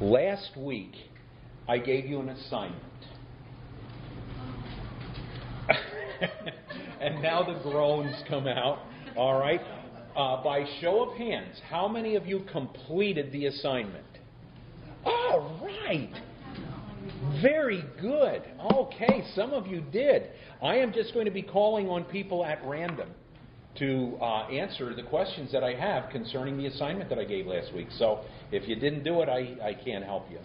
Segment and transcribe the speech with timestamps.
[0.00, 0.92] Last week,
[1.66, 2.82] I gave you an assignment.
[7.00, 8.78] and now the groans come out.
[9.16, 9.60] All right?
[10.16, 14.04] Uh, by show of hands, how many of you completed the assignment?
[15.04, 16.10] All right.
[17.42, 18.42] Very good.
[18.72, 20.30] Okay, some of you did.
[20.62, 23.10] I am just going to be calling on people at random
[23.78, 27.74] to uh, answer the questions that I have concerning the assignment that I gave last
[27.74, 27.88] week.
[27.98, 28.20] So
[28.50, 30.38] if you didn't do it, I, I can't help you.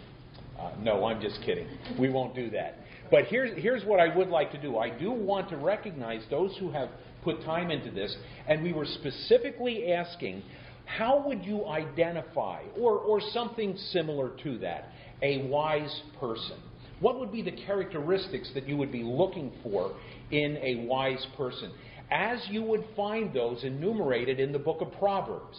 [0.59, 1.67] Uh, no, I'm just kidding.
[1.99, 2.77] We won't do that.
[3.09, 6.55] But here's, here's what I would like to do I do want to recognize those
[6.59, 6.89] who have
[7.23, 8.15] put time into this,
[8.47, 10.43] and we were specifically asking
[10.85, 14.89] how would you identify, or, or something similar to that,
[15.21, 16.57] a wise person?
[16.99, 19.95] What would be the characteristics that you would be looking for
[20.31, 21.71] in a wise person?
[22.13, 25.57] As you would find those enumerated in the book of Proverbs.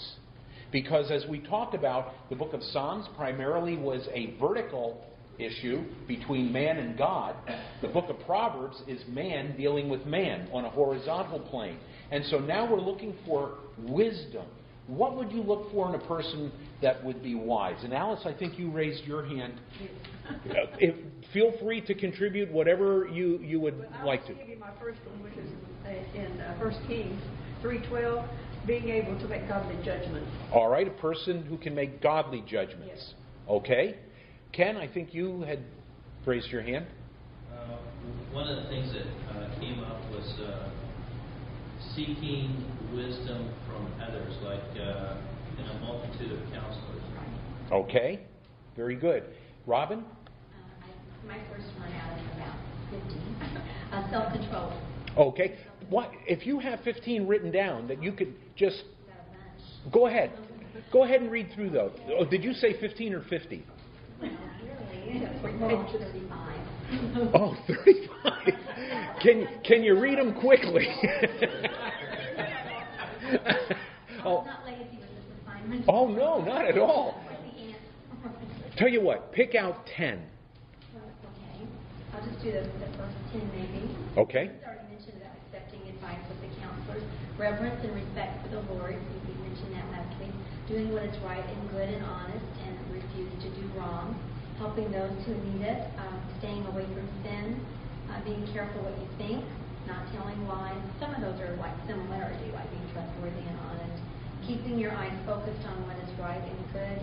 [0.71, 5.05] Because as we talked about, the book of Psalms primarily was a vertical
[5.39, 7.35] issue between man and God.
[7.83, 11.79] The book of Proverbs is man dealing with man on a horizontal plane.
[12.13, 14.47] And so now we're looking for wisdom.
[14.87, 17.83] What would you look for in a person that would be wise?
[17.83, 19.55] And Alice, I think you raised your hand.
[20.79, 20.95] if,
[21.33, 24.35] feel free to contribute whatever you, you would well, like to.
[25.85, 27.23] Give first one, which is in uh, 1 Kings
[27.63, 28.29] 3.12,
[28.67, 30.31] being able to make godly judgments.
[30.53, 32.87] All right, a person who can make godly judgments.
[32.89, 33.15] Yes.
[33.49, 33.97] Okay.
[34.53, 35.61] Ken, I think you had
[36.27, 36.87] raised your hand.
[37.53, 37.77] Uh,
[38.33, 40.71] one of the things that uh, came up was uh,
[41.95, 45.17] seeking wisdom from others, like uh,
[45.59, 47.03] in a multitude of counselors.
[47.73, 48.21] Okay.
[48.77, 49.25] Very good.
[49.67, 50.01] Robin?
[50.01, 52.59] Uh, I- My first one out is about
[52.91, 53.61] 15.
[53.95, 54.73] Uh, Self-control.
[55.17, 55.57] Okay.
[55.91, 59.93] What if you have 15 written down that you could just Got a bunch.
[59.93, 60.31] go ahead.
[60.93, 61.93] Go ahead and read through those.
[62.19, 63.65] Oh, did you say 15 or 50?
[64.21, 67.31] Well, oh, really, well, 35.
[67.35, 68.55] Oh, 35.
[69.23, 70.87] Can can you read them quickly?
[74.27, 75.85] Oh, was not lazy with this assignment.
[75.89, 77.21] oh no, not at all.
[77.27, 77.79] Like the ants.
[78.79, 80.23] Tell you what, pick out 10.
[80.97, 81.67] Okay.
[82.15, 83.97] I'll just do the, the first 10 maybe.
[84.17, 84.45] Okay.
[84.55, 87.03] It's already mentioned about accepting advice of the counselors,
[87.39, 88.95] reverence and respect for the Lord.
[88.95, 90.35] We mentioned that last week.
[90.69, 94.15] Doing what is right and good and honest and refuse to do wrong.
[94.59, 95.91] Helping those who need it.
[95.99, 97.59] Um, staying away from sin.
[98.11, 99.43] Uh, being careful what you think.
[99.87, 100.79] Not telling lies.
[101.01, 103.99] Some of those are like similarity, like being trustworthy and honest.
[104.47, 107.01] Keeping your eyes focused on what is right and good.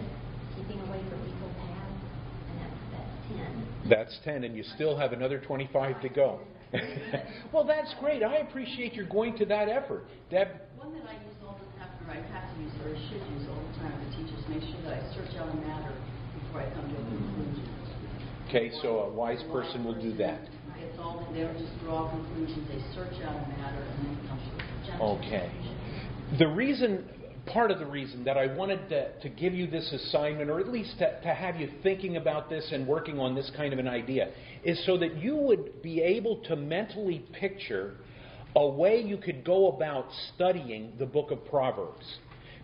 [0.55, 2.01] Keeping away from evil paths.
[2.49, 3.89] And that's, that's 10.
[3.89, 6.39] That's 10, and you still have another 25 to go.
[7.53, 8.23] well, that's great.
[8.23, 10.05] I appreciate your going to that effort.
[10.29, 12.99] Deb, One that I use all the time, or I have to use, or I
[13.09, 15.93] should use all the time The teachers, make sure that I search out a matter
[16.39, 17.67] before I come to a conclusion.
[18.47, 20.39] okay, so a wise person will do that.
[20.79, 24.39] It's all, they don't just draw conclusions, they search out a matter and then come
[24.39, 25.01] to a conclusion.
[25.01, 25.51] Okay.
[26.39, 27.03] The reason,
[27.47, 30.69] part of the reason that I wanted to, to give you this assignment, or at
[30.69, 33.87] least to, to have you thinking about this and working on this kind of an
[33.87, 34.31] idea,
[34.63, 37.95] is so that you would be able to mentally picture
[38.55, 42.05] a way you could go about studying the book of Proverbs.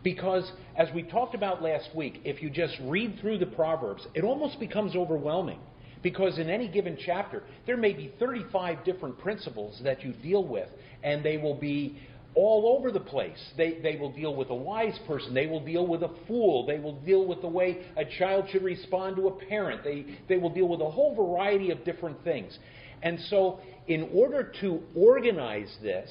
[0.04, 4.24] Because, as we talked about last week, if you just read through the Proverbs, it
[4.24, 5.60] almost becomes overwhelming.
[6.04, 10.70] Because in any given chapter, there may be 35 different principles that you deal with,
[11.04, 12.00] and they will be
[12.38, 13.40] all over the place.
[13.58, 15.34] They, they will deal with a wise person.
[15.34, 16.68] They will deal with a fool.
[16.68, 19.84] They will deal with the way a child should respond to a parent.
[19.84, 22.58] They, they will deal with a whole variety of different things.
[23.02, 26.10] And so, in order to organize this,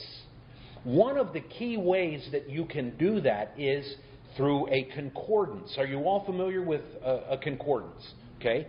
[0.82, 3.94] one of the key ways that you can do that is
[4.36, 5.76] through a concordance.
[5.78, 8.04] Are you all familiar with a, a concordance?
[8.41, 8.66] Okay?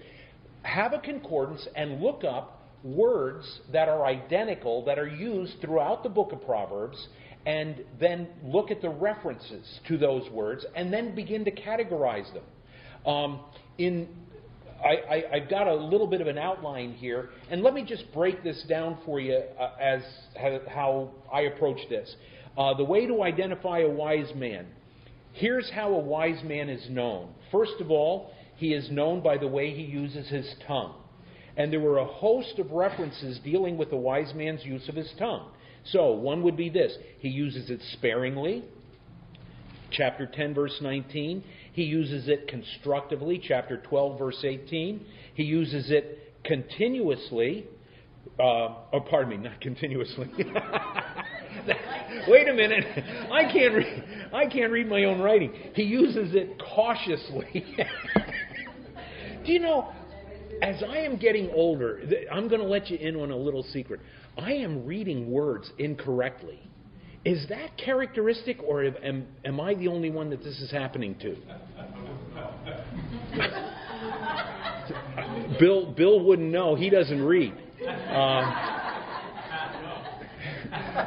[0.62, 6.10] Have a concordance and look up words that are identical that are used throughout the
[6.10, 7.08] book of Proverbs
[7.48, 12.44] and then look at the references to those words and then begin to categorize them.
[13.12, 13.40] Um,
[13.78, 14.10] in
[14.84, 18.44] I, have got a little bit of an outline here, and let me just break
[18.44, 20.02] this down for you uh, as
[20.68, 22.14] how I approach this.
[22.56, 24.68] Uh, the way to identify a wise man.
[25.34, 27.34] Here's how a wise man is known.
[27.52, 30.96] First of all, he is known by the way he uses his tongue.
[31.56, 35.12] And there were a host of references dealing with the wise man's use of his
[35.18, 35.50] tongue.
[35.92, 38.64] So, one would be this he uses it sparingly.
[39.92, 41.44] Chapter 10, verse 19.
[41.72, 43.42] He uses it constructively.
[43.42, 45.06] Chapter 12, verse 18.
[45.34, 47.68] He uses it continuously.
[48.40, 50.30] Uh, oh, pardon me, not continuously.
[52.28, 52.84] Wait a minute.
[53.32, 54.04] I can't read.
[54.34, 55.54] I can't read my own writing.
[55.74, 57.66] He uses it cautiously.
[59.46, 59.94] Do you know,
[60.62, 62.02] as I am getting older,
[62.32, 64.02] I'm going to let you in on a little secret.
[64.38, 66.60] I am reading words incorrectly.
[67.26, 71.36] Is that characteristic, or am, am I the only one that this is happening to?
[75.60, 76.76] Bill, Bill wouldn't know.
[76.76, 77.52] He doesn't read.
[77.52, 77.58] Um,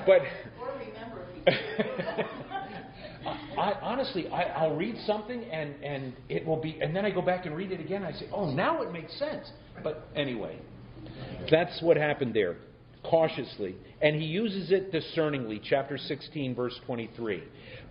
[0.06, 0.20] but
[0.60, 2.26] Or remember if
[3.58, 7.22] I, honestly, I, I'll read something and, and it will be, and then I go
[7.22, 8.04] back and read it again.
[8.04, 9.50] I say, oh, now it makes sense.
[9.82, 10.58] But anyway,
[11.50, 12.56] that's what happened there,
[13.02, 13.76] cautiously.
[14.00, 17.42] And he uses it discerningly, chapter 16, verse 23.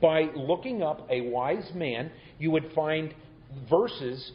[0.01, 3.13] By looking up a wise man, you would find
[3.69, 4.31] verses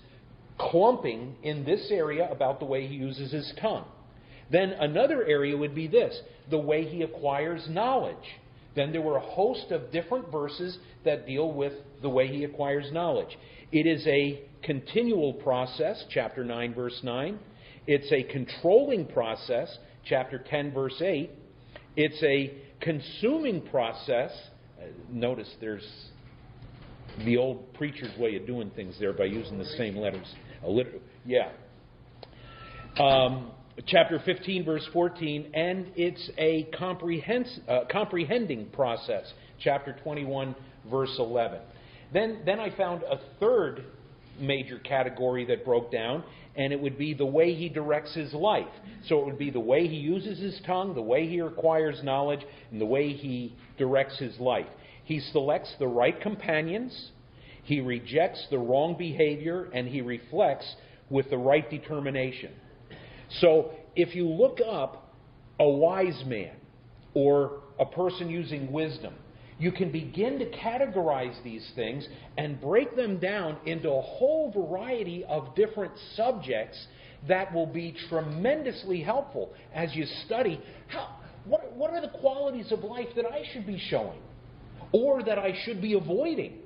[0.59, 3.85] clumping in this area about the way he uses his tongue.
[4.51, 8.17] Then another area would be this the way he acquires knowledge.
[8.77, 11.73] Then there were a host of different verses that deal with
[12.03, 13.39] the way he acquires knowledge.
[13.73, 17.39] It is a continual process, chapter 9, verse 9.
[17.87, 21.31] It's a controlling process, chapter 10, verse 8.
[21.97, 24.31] It's a consuming process.
[24.79, 25.87] Uh, notice there's
[27.25, 30.27] the old preacher's way of doing things there by using the same letters.
[31.25, 31.51] Yeah.
[32.99, 33.51] Um,
[33.87, 39.33] chapter 15, verse 14, and it's a comprehens- uh, comprehending process.
[39.61, 40.55] Chapter 21,
[40.91, 41.61] verse 11.
[42.13, 43.85] Then, then I found a third
[44.39, 46.25] major category that broke down,
[46.57, 48.69] and it would be the way he directs his life.
[49.07, 52.41] So it would be the way he uses his tongue, the way he acquires knowledge,
[52.71, 54.67] and the way he directs his life.
[55.05, 57.11] He selects the right companions,
[57.63, 60.75] he rejects the wrong behavior, and he reflects
[61.11, 62.53] with the right determination.
[63.41, 65.13] So if you look up
[65.59, 66.57] a wise man
[67.15, 69.15] or a person using wisdom,
[69.59, 72.07] you can begin to categorize these things
[72.37, 76.87] and break them down into a whole variety of different subjects
[77.29, 82.81] that will be tremendously helpful as you study how, what, what are the qualities of
[82.81, 84.21] life that I should be showing
[84.93, 86.59] or that I should be avoiding.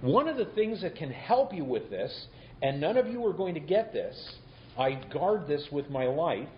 [0.00, 2.26] One of the things that can help you with this,
[2.62, 4.34] and none of you are going to get this,
[4.78, 6.48] I guard this with my life,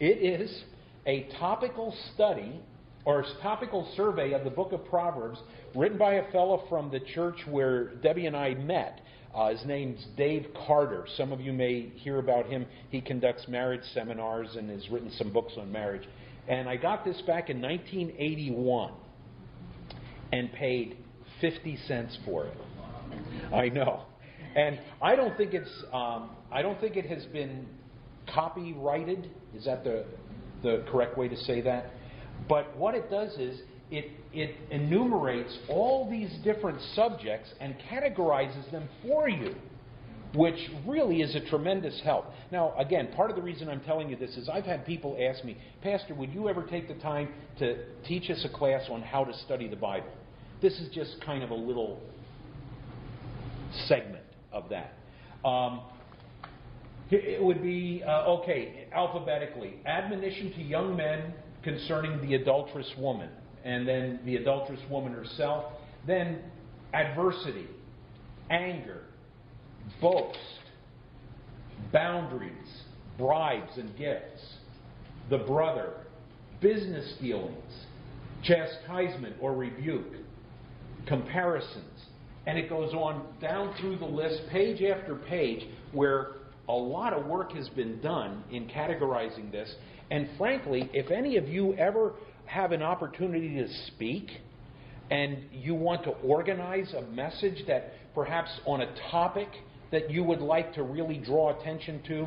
[0.00, 0.64] it is
[1.06, 2.60] a topical study
[3.04, 5.38] or topical survey of the book of Proverbs
[5.74, 9.00] written by a fellow from the church where Debbie and I met.
[9.34, 11.06] Uh, his name's Dave Carter.
[11.16, 12.66] Some of you may hear about him.
[12.90, 16.08] He conducts marriage seminars and has written some books on marriage.
[16.48, 18.92] And I got this back in 1981
[20.32, 20.96] and paid
[21.40, 22.56] 50 cents for it.
[23.52, 24.02] I know.
[24.56, 27.66] And I don't think it's um, I don't think it has been
[28.32, 29.30] copyrighted.
[29.54, 30.04] Is that the
[30.62, 31.90] the correct way to say that?
[32.48, 33.60] But what it does is
[33.90, 39.54] it it enumerates all these different subjects and categorizes them for you,
[40.34, 42.26] which really is a tremendous help.
[42.50, 45.44] Now, again, part of the reason I'm telling you this is I've had people ask
[45.44, 47.28] me, Pastor, would you ever take the time
[47.58, 50.10] to teach us a class on how to study the Bible?
[50.60, 52.00] This is just kind of a little
[53.86, 54.94] segment of that.
[55.46, 55.82] Um,
[57.10, 61.34] it would be, uh, okay, alphabetically admonition to young men
[61.64, 63.30] concerning the adulterous woman,
[63.64, 65.64] and then the adulterous woman herself,
[66.06, 66.38] then
[66.92, 67.66] adversity,
[68.50, 69.02] anger,
[70.00, 70.38] boast,
[71.92, 72.82] boundaries,
[73.18, 74.42] bribes and gifts,
[75.30, 75.94] the brother,
[76.60, 77.72] business dealings,
[78.42, 80.14] chastisement or rebuke,
[81.06, 82.04] comparisons,
[82.46, 86.32] and it goes on down through the list, page after page, where
[86.68, 89.72] a lot of work has been done in categorizing this.
[90.10, 92.14] And frankly, if any of you ever
[92.46, 94.30] have an opportunity to speak
[95.10, 99.48] and you want to organize a message that perhaps on a topic
[99.92, 102.26] that you would like to really draw attention to,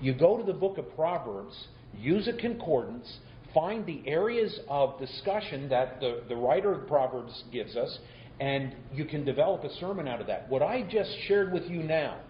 [0.00, 3.18] you go to the book of Proverbs, use a concordance,
[3.54, 7.98] find the areas of discussion that the, the writer of Proverbs gives us,
[8.40, 10.48] and you can develop a sermon out of that.
[10.48, 12.20] What I just shared with you now,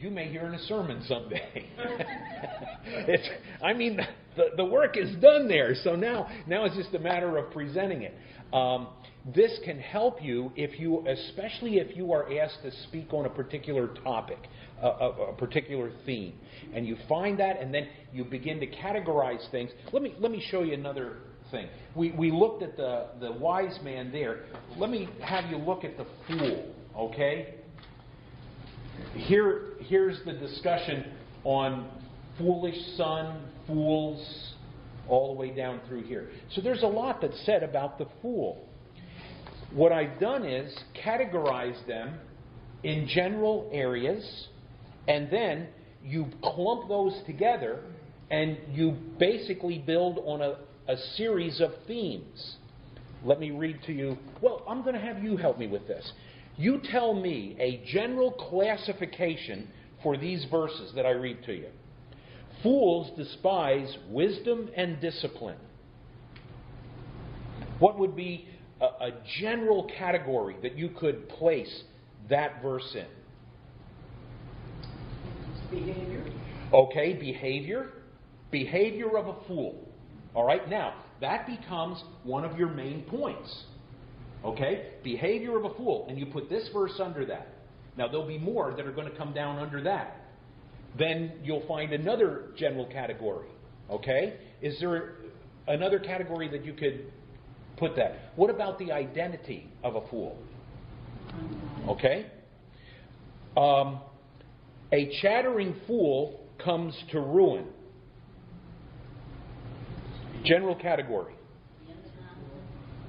[0.00, 1.68] you may hear in a sermon someday.
[2.84, 3.28] it's,
[3.62, 4.00] I mean,
[4.34, 8.02] the, the work is done there, so now, now it's just a matter of presenting
[8.02, 8.14] it.
[8.54, 8.88] Um,
[9.34, 13.28] this can help you if you, especially if you are asked to speak on a
[13.28, 14.38] particular topic,
[14.82, 16.32] a, a, a particular theme,
[16.74, 19.70] and you find that, and then you begin to categorize things.
[19.92, 21.18] Let me let me show you another
[21.50, 21.68] thing.
[21.94, 24.44] We, we looked at the, the wise man there.
[24.78, 27.56] Let me have you look at the fool, okay?
[29.14, 31.04] Here, here's the discussion
[31.44, 31.88] on
[32.38, 34.54] foolish son, fools,
[35.08, 36.30] all the way down through here.
[36.54, 38.66] So there's a lot that's said about the fool.
[39.72, 42.18] What I've done is categorize them
[42.82, 44.48] in general areas,
[45.06, 45.68] and then
[46.02, 47.80] you clump those together
[48.30, 50.56] and you basically build on a,
[50.88, 52.56] a series of themes.
[53.24, 54.16] Let me read to you.
[54.40, 56.10] Well, I'm going to have you help me with this.
[56.60, 59.68] You tell me a general classification
[60.02, 61.68] for these verses that I read to you.
[62.62, 65.56] Fools despise wisdom and discipline.
[67.78, 68.46] What would be
[68.78, 71.84] a, a general category that you could place
[72.28, 73.06] that verse in?
[75.70, 76.26] Behavior.
[76.74, 77.88] Okay, behavior.
[78.50, 79.88] Behavior of a fool.
[80.34, 83.64] All right, now, that becomes one of your main points.
[84.44, 84.90] Okay?
[85.02, 86.06] Behavior of a fool.
[86.08, 87.48] And you put this verse under that.
[87.96, 90.16] Now, there'll be more that are going to come down under that.
[90.98, 93.48] Then you'll find another general category.
[93.90, 94.38] Okay?
[94.62, 95.14] Is there
[95.68, 97.12] another category that you could
[97.76, 98.32] put that?
[98.36, 100.38] What about the identity of a fool?
[101.88, 102.26] Okay?
[103.56, 104.00] Um,
[104.92, 107.66] a chattering fool comes to ruin.
[110.44, 111.34] General category.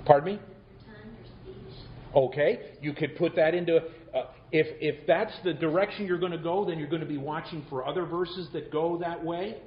[0.05, 0.39] Pardon me?
[0.39, 1.85] your tongue, your speech.
[2.15, 3.77] Okay, you could put that into.
[3.77, 7.17] Uh, if if that's the direction you're going to go, then you're going to be
[7.17, 9.57] watching for other verses that go that way.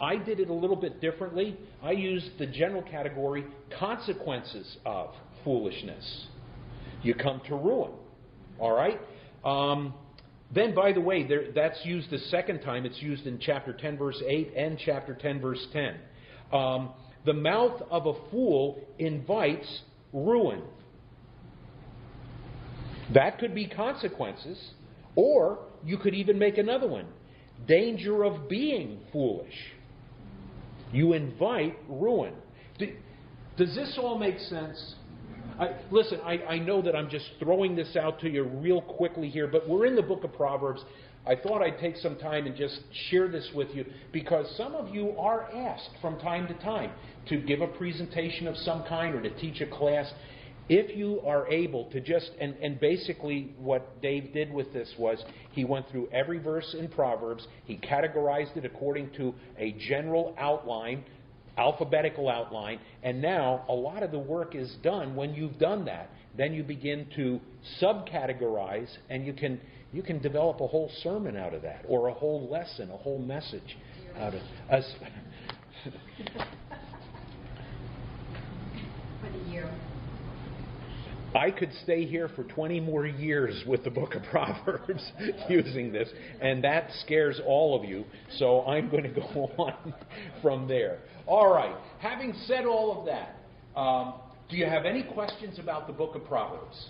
[0.00, 1.58] I did it a little bit differently.
[1.82, 3.44] I used the general category
[3.78, 5.10] consequences of
[5.44, 6.26] foolishness.
[7.02, 7.92] You come to ruin.
[8.58, 8.98] All right.
[9.44, 9.92] Um,
[10.52, 12.86] then, by the way, there, that's used the second time.
[12.86, 15.96] It's used in chapter 10, verse 8, and chapter 10, verse 10.
[16.52, 16.90] Um,
[17.24, 20.62] the mouth of a fool invites ruin.
[23.14, 24.58] That could be consequences,
[25.16, 27.06] or you could even make another one
[27.66, 29.52] danger of being foolish.
[30.92, 32.34] You invite ruin.
[32.78, 34.94] Does this all make sense?
[35.58, 39.28] I, listen, I, I know that I'm just throwing this out to you real quickly
[39.28, 40.82] here, but we're in the book of Proverbs.
[41.26, 44.88] I thought I'd take some time and just share this with you because some of
[44.94, 46.92] you are asked from time to time
[47.28, 50.10] to give a presentation of some kind or to teach a class.
[50.72, 55.20] If you are able to just, and, and basically what Dave did with this was
[55.50, 61.02] he went through every verse in Proverbs, he categorized it according to a general outline,
[61.58, 66.08] alphabetical outline, and now a lot of the work is done when you've done that.
[66.36, 67.40] Then you begin to
[67.82, 69.60] subcategorize, and you can
[69.92, 73.18] you can develop a whole sermon out of that, or a whole lesson, a whole
[73.18, 73.76] message
[74.16, 74.84] out of us.
[79.20, 79.68] For the year.
[81.34, 85.12] I could stay here for 20 more years with the book of Proverbs
[85.48, 86.08] using this,
[86.40, 88.04] and that scares all of you,
[88.38, 89.94] so I'm going to go on
[90.42, 90.98] from there.
[91.26, 93.36] All right, having said all of that,
[93.78, 94.14] um,
[94.48, 96.88] do you have any questions about the book of Proverbs?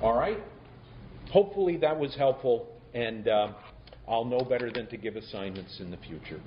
[0.00, 0.38] All right?
[1.30, 3.54] Hopefully that was helpful, and um,
[4.08, 6.40] I'll know better than to give assignments in the future.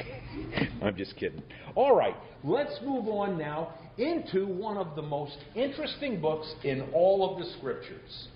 [0.82, 1.42] I'm just kidding.
[1.74, 7.30] All right, let's move on now into one of the most interesting books in all
[7.30, 8.28] of the scriptures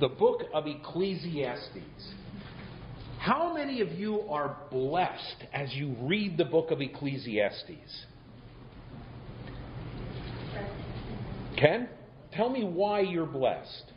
[0.00, 2.14] the book of Ecclesiastes.
[3.20, 8.06] How many of you are blessed as you read the book of Ecclesiastes?
[11.56, 11.88] Ken,
[12.32, 13.92] tell me why you're blessed.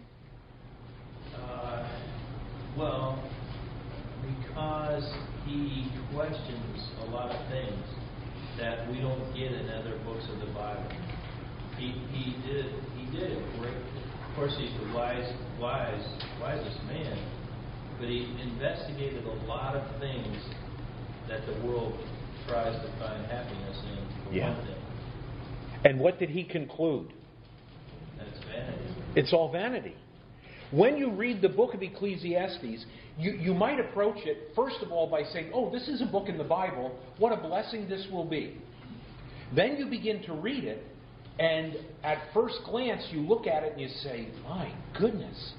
[1.36, 1.90] Uh,
[2.78, 3.28] well,
[4.22, 5.12] because
[5.46, 7.84] he questions a lot of things
[8.58, 10.88] that we don't get in other books of the Bible.
[11.78, 13.75] He, he did he did a great.
[13.75, 16.06] Of course, he's the wise wise
[16.42, 17.18] wisest man,
[18.00, 20.38] but he investigated a lot of things
[21.28, 21.98] that the world
[22.48, 24.24] tries to find happiness in.
[24.25, 24.56] For Yeah.
[24.56, 24.75] one thing,
[25.84, 27.12] And what did he conclude?
[28.18, 28.96] that's vanity.
[29.16, 29.96] It's all vanity.
[30.72, 32.86] When you read the book of Ecclesiastes,
[33.17, 36.27] you, you might approach it, first of all, by saying, Oh, this is a book
[36.27, 36.98] in the Bible.
[37.17, 38.57] What a blessing this will be.
[39.55, 40.84] Then you begin to read it,
[41.39, 45.53] and at first glance, you look at it and you say, My goodness,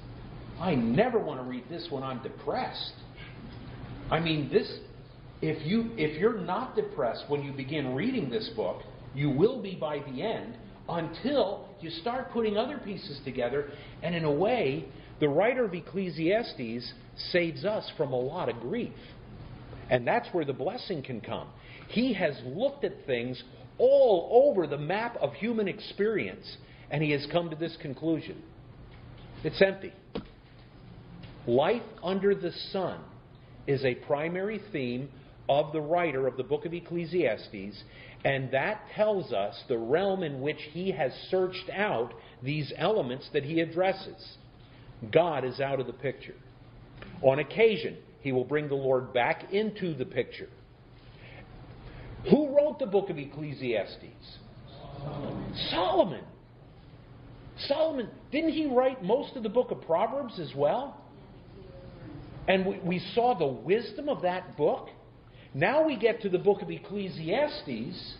[0.59, 2.93] I never want to read this when I'm depressed.
[4.11, 4.79] I mean, this.
[5.39, 8.81] If you if you're not depressed when you begin reading this book,
[9.13, 10.57] you will be by the end
[10.89, 13.69] until you start putting other pieces together.
[14.01, 14.85] And in a way,
[15.19, 16.93] the writer of Ecclesiastes
[17.31, 18.93] saves us from a lot of grief.
[19.89, 21.47] And that's where the blessing can come.
[21.89, 23.41] He has looked at things
[23.77, 26.57] all over the map of human experience,
[26.91, 28.41] and he has come to this conclusion
[29.43, 29.93] it's empty.
[31.45, 32.99] Life under the sun
[33.67, 35.09] is a primary theme
[35.47, 37.83] of the writer of the book of Ecclesiastes,
[38.27, 43.45] and that tells us the realm in which he has searched out these elements that
[43.45, 44.35] he addresses.
[45.13, 46.35] God is out of the picture.
[47.21, 50.49] On occasion, he will bring the Lord back into the picture.
[52.29, 54.03] Who wrote the book of Ecclesiastes?
[54.99, 55.55] Solomon.
[55.69, 56.23] Solomon.
[57.59, 58.09] Solomon.
[58.33, 60.99] Didn't he write most of the book of Proverbs as well?
[62.49, 64.89] And we, we saw the wisdom of that book.
[65.53, 68.15] Now we get to the book of Ecclesiastes,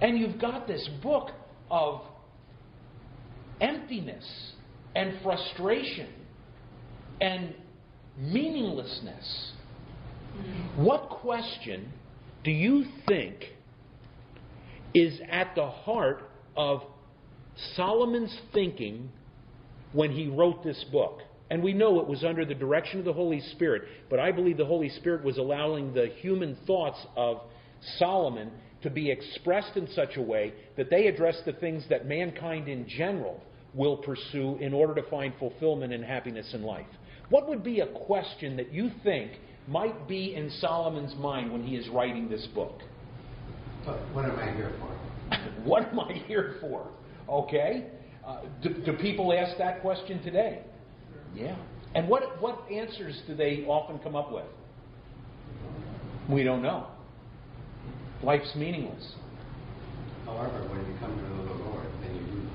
[0.00, 1.30] and you've got this book
[1.70, 2.02] of
[3.60, 4.52] emptiness
[4.94, 6.08] and frustration
[7.20, 7.54] and
[8.18, 9.52] meaninglessness.
[10.76, 11.92] What question
[12.44, 13.44] do you think
[14.94, 16.22] is at the heart
[16.56, 16.82] of
[17.76, 19.10] Solomon's thinking
[19.92, 21.20] when he wrote this book?
[21.50, 24.56] And we know it was under the direction of the Holy Spirit, but I believe
[24.56, 27.40] the Holy Spirit was allowing the human thoughts of
[27.98, 28.50] Solomon
[28.82, 32.88] to be expressed in such a way that they address the things that mankind in
[32.88, 33.40] general
[33.74, 36.86] will pursue in order to find fulfillment and happiness in life.
[37.28, 39.32] What would be a question that you think
[39.68, 42.80] might be in Solomon's mind when he is writing this book?
[44.12, 45.36] What, am I here for?
[45.64, 46.88] what am I here for?
[47.28, 47.86] Okay?
[48.26, 50.62] Uh, do, do people ask that question today?
[51.34, 51.56] Yeah.
[51.94, 54.44] And what, what answers do they often come up with?
[56.28, 56.86] We don't know.
[58.22, 59.12] Life's meaningless.
[60.26, 62.48] However, when you come to know the Lord, then you do.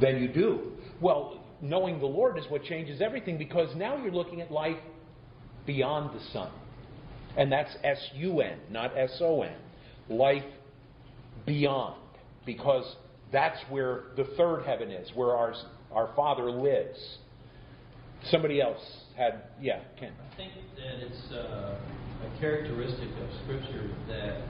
[0.00, 0.72] Then you do.
[1.00, 4.78] Well, knowing the Lord is what changes everything because now you're looking at life
[5.66, 6.50] beyond the sun.
[7.36, 9.54] And that's S U N, not S O N.
[10.08, 10.44] Life
[11.44, 12.00] beyond.
[12.46, 12.96] Because
[13.30, 15.54] that's where the third heaven is, where our,
[15.92, 17.18] our Father lives.
[18.24, 18.80] Somebody else
[19.16, 20.12] had, yeah, Ken.
[20.32, 21.78] I think that it's uh,
[22.24, 24.42] a characteristic of Scripture that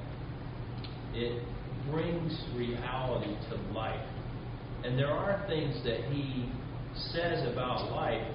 [1.15, 1.43] it
[1.91, 4.07] brings reality to life.
[4.85, 6.51] And there are things that he
[7.13, 8.27] says about life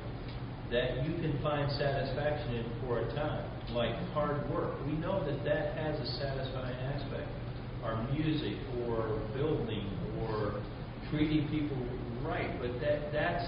[0.72, 4.74] that you can find satisfaction in for a time, like hard work.
[4.86, 7.30] We know that that has a satisfying aspect.
[7.84, 8.58] Our music,
[8.88, 10.64] or building, or
[11.12, 11.78] treating people
[12.24, 13.46] right, but that that's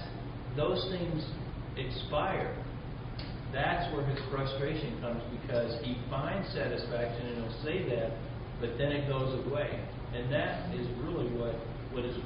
[0.56, 1.24] those things
[1.76, 2.56] expire.
[3.52, 8.12] That's where his frustration comes because he finds satisfaction and he'll say that,
[8.60, 9.80] but then it goes away.
[10.14, 11.54] And that is really what,
[11.92, 12.16] what is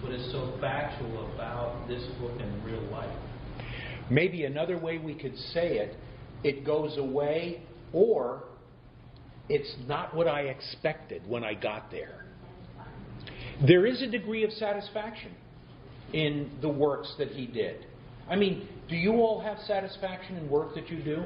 [0.00, 3.14] what is so factual about this book in real life.
[4.10, 5.96] Maybe another way we could say it,
[6.44, 8.44] it goes away, or
[9.48, 12.24] it's not what I expected when I got there.
[13.66, 15.32] There is a degree of satisfaction
[16.12, 17.86] in the works that he did.
[18.28, 21.24] I mean, do you all have satisfaction in work that you do?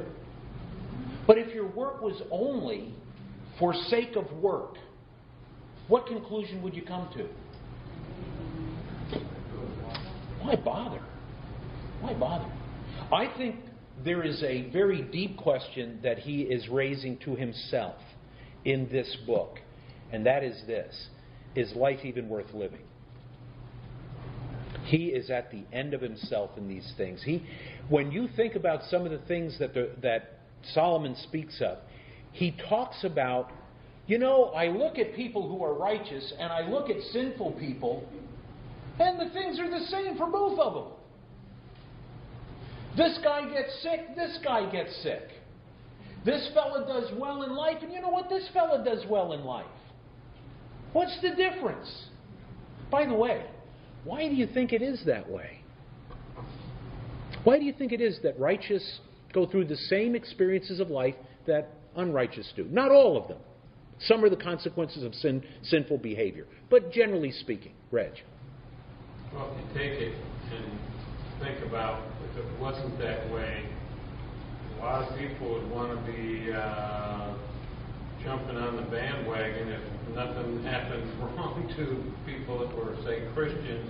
[1.27, 2.95] But if your work was only
[3.59, 4.77] for sake of work,
[5.89, 7.29] what conclusion would you come to?
[10.41, 11.03] Why bother?
[12.01, 12.51] Why bother?
[13.13, 13.57] I think
[14.05, 17.97] there is a very deep question that he is raising to himself
[18.65, 19.59] in this book,
[20.13, 21.09] and that is this
[21.55, 22.83] Is life even worth living?
[24.91, 27.23] He is at the end of himself in these things.
[27.23, 27.45] He,
[27.89, 30.41] when you think about some of the things that, the, that
[30.75, 31.79] Solomon speaks of,
[32.33, 33.53] he talks about,
[34.09, 38.05] you know, I look at people who are righteous and I look at sinful people,
[38.99, 40.93] and the things are the same for both of them.
[42.97, 45.23] This guy gets sick, this guy gets sick.
[46.25, 48.29] This fella does well in life, and you know what?
[48.29, 49.67] This fella does well in life.
[50.93, 52.07] What's the difference?
[52.91, 53.47] By the way,
[54.05, 55.61] why do you think it is that way?
[57.45, 59.01] Why do you think it is that righteous
[59.33, 61.15] go through the same experiences of life
[61.47, 62.65] that unrighteous do?
[62.65, 63.39] Not all of them.
[64.01, 66.47] Some are the consequences of sin, sinful behavior.
[66.71, 68.13] But generally speaking, Reg.
[69.35, 70.15] Well, if you take it
[70.55, 70.79] and
[71.41, 73.65] think about if it wasn't that way,
[74.79, 77.35] a lot of people would want to be uh,
[78.25, 83.89] jumping on the bandwagon if nothing happened wrong to people that were, say, Christians.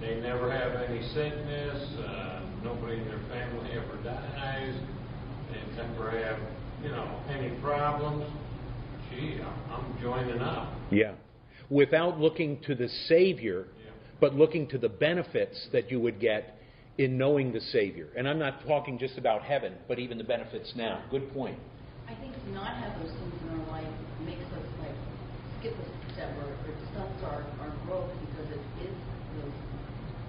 [0.00, 1.98] They never have any sickness.
[1.98, 4.74] Uh, nobody in their family ever dies.
[5.52, 6.38] They never have,
[6.82, 8.24] you know, any problems.
[9.10, 9.38] Gee,
[9.70, 10.72] I'm joining up.
[10.90, 11.12] Yeah.
[11.68, 13.90] Without looking to the Savior, Yeah.
[14.20, 16.56] but looking to the benefits that you would get
[16.98, 18.08] in knowing the Savior.
[18.16, 21.02] And I'm not talking just about heaven, but even the benefits now.
[21.10, 21.58] Good point.
[22.10, 23.94] I think not have those things in our life
[24.26, 24.98] makes us like
[25.58, 26.50] skip a step or
[26.90, 28.94] stunts our, our growth because it is
[29.38, 29.54] those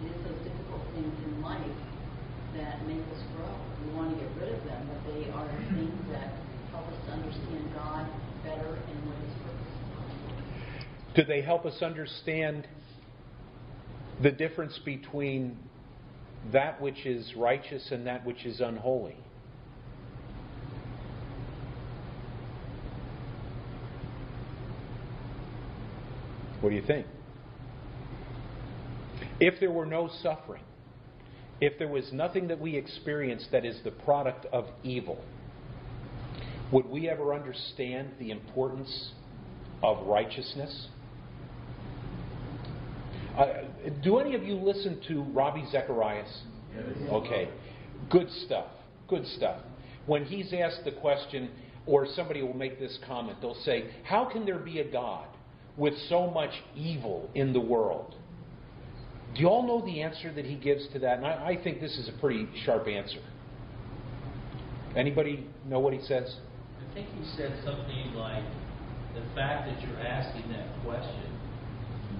[0.05, 1.77] it is those difficult things in life
[2.53, 3.49] that make us grow.
[3.85, 6.33] We want to get rid of them, but they are things that
[6.69, 8.05] help us to understand God
[8.43, 11.15] better and what His purpose is.
[11.15, 12.67] Do they help us understand
[14.21, 15.57] the difference between
[16.51, 19.15] that which is righteous and that which is unholy.
[26.61, 27.07] What do you think?
[29.39, 30.63] If there were no suffering,
[31.59, 35.23] if there was nothing that we experience that is the product of evil,
[36.71, 39.11] would we ever understand the importance
[39.83, 40.87] of righteousness?
[43.37, 43.45] Uh,
[44.03, 46.43] do any of you listen to Ravi Zacharias?
[47.09, 47.49] Okay.
[48.09, 48.67] Good stuff.
[49.07, 49.59] Good stuff.
[50.05, 51.49] When he's asked the question,
[51.85, 55.27] or somebody will make this comment, they'll say, How can there be a God
[55.77, 58.15] with so much evil in the world?
[59.33, 61.17] Do you all know the answer that he gives to that?
[61.17, 63.21] And I, I think this is a pretty sharp answer.
[64.95, 66.35] Anybody know what he says?
[66.79, 68.43] I think he said something like,
[69.15, 71.31] the fact that you're asking that question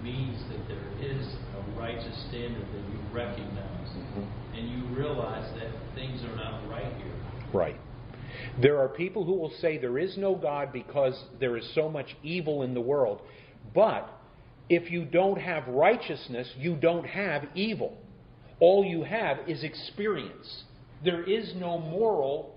[0.04, 1.26] means that there is
[1.58, 3.90] a righteous standard that you recognize.
[3.90, 4.58] Mm-hmm.
[4.58, 7.14] And you realize that things are not right here.
[7.54, 7.78] Right.
[8.62, 12.16] There are people who will say there is no God because there is so much
[12.24, 13.22] evil in the world.
[13.74, 14.10] But
[14.70, 17.98] if you don't have righteousness, you don't have evil.
[18.60, 20.64] All you have is experience.
[21.04, 22.56] There is no moral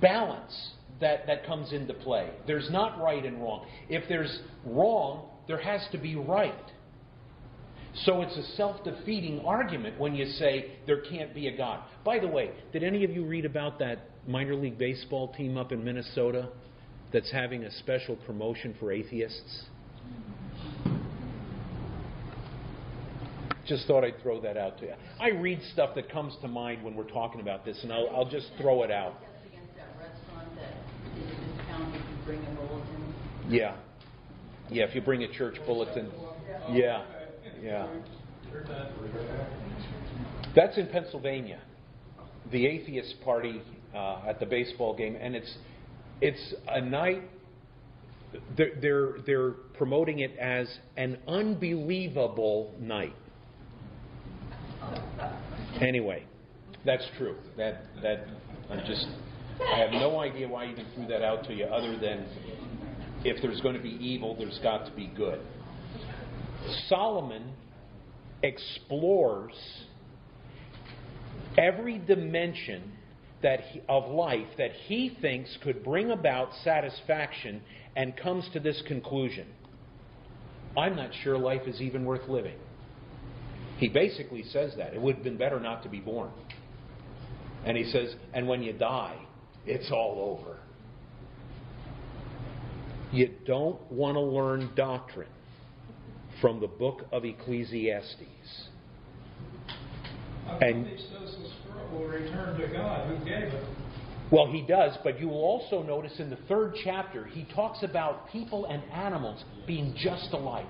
[0.00, 2.30] balance that, that comes into play.
[2.46, 3.66] There's not right and wrong.
[3.88, 6.54] If there's wrong, there has to be right.
[8.04, 11.80] So it's a self defeating argument when you say there can't be a God.
[12.04, 15.70] By the way, did any of you read about that minor league baseball team up
[15.70, 16.48] in Minnesota
[17.14, 19.62] that's having a special promotion for atheists?
[23.66, 24.92] Just thought I'd throw that out to you.
[25.20, 28.28] I read stuff that comes to mind when we're talking about this, and I'll, I'll
[28.28, 29.14] just throw it out.
[29.22, 30.74] That's against that restaurant that
[31.16, 33.14] is a discount if you bring a bulletin.
[33.48, 33.76] Yeah.
[34.70, 36.10] Yeah, if you bring a church bulletin.
[36.70, 37.04] Yeah.
[37.62, 37.86] Yeah.
[40.56, 41.60] That's in Pennsylvania.
[42.50, 43.62] The atheist party
[43.94, 45.56] uh, at the baseball game, and it's
[46.24, 47.22] it's a night.
[48.56, 53.14] They're, they're they're promoting it as an unbelievable night.
[55.82, 56.24] Anyway,
[56.86, 57.36] that's true.
[57.58, 58.26] That that
[58.70, 59.06] I'm just
[59.70, 62.26] I have no idea why I even threw that out to you, other than
[63.22, 65.40] if there's going to be evil, there's got to be good.
[66.88, 67.52] Solomon
[68.42, 69.52] explores
[71.58, 72.93] every dimension
[73.44, 77.60] that he, of life that he thinks could bring about satisfaction
[77.94, 79.46] and comes to this conclusion.
[80.76, 82.56] I'm not sure life is even worth living.
[83.76, 84.94] He basically says that.
[84.94, 86.30] It would have been better not to be born.
[87.66, 89.18] And he says, and when you die,
[89.66, 90.58] it's all over.
[93.12, 95.28] You don't want to learn doctrine
[96.40, 98.68] from the book of Ecclesiastes.
[100.60, 100.86] And
[101.94, 103.64] will return to God who gave it.
[104.30, 108.28] Well, he does, but you will also notice in the third chapter, he talks about
[108.30, 110.66] people and animals being just alike.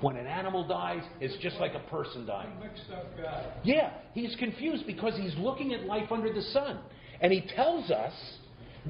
[0.00, 2.50] When an animal dies, it's just like a person dying.
[2.60, 3.52] Mixed up God.
[3.62, 6.78] Yeah, he's confused because he's looking at life under the sun.
[7.20, 8.12] And he tells us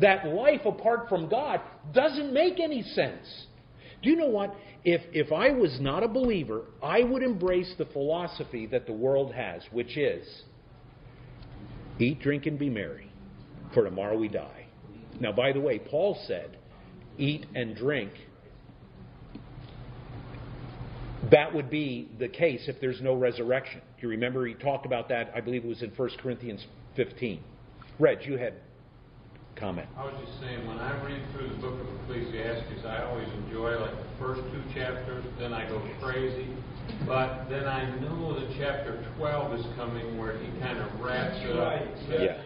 [0.00, 1.60] that life apart from God
[1.92, 3.46] doesn't make any sense.
[4.02, 4.54] Do you know what?
[4.84, 9.32] If, if I was not a believer, I would embrace the philosophy that the world
[9.34, 10.26] has, which is
[11.98, 13.10] eat, drink, and be merry,
[13.74, 14.66] for tomorrow we die.
[15.20, 16.56] Now, by the way, Paul said,
[17.18, 18.12] eat and drink.
[21.30, 23.80] That would be the case if there's no resurrection.
[23.96, 25.30] Do you remember he talked about that?
[25.34, 27.42] I believe it was in 1 Corinthians 15.
[27.98, 28.54] Reg, you had
[29.62, 29.86] comment.
[29.96, 33.78] I was just saying, when I read through the book of Ecclesiastes, I always enjoy
[33.78, 36.50] like the first two chapters, then I go crazy.
[37.06, 41.54] But then I know that chapter 12 is coming where he kind of wraps it
[41.54, 41.78] up.
[41.78, 41.86] Right.
[42.10, 42.42] Says, Yeah.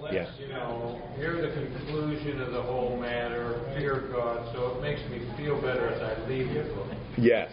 [0.00, 0.30] Got Yeah.
[0.38, 4.54] You know, hear the conclusion of the whole matter, fear God.
[4.54, 6.86] So it makes me feel better as I leave the book.
[7.18, 7.50] Yes.